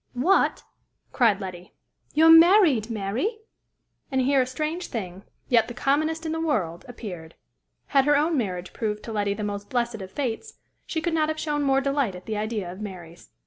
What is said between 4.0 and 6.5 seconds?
And here a strange thing, yet the commonest in the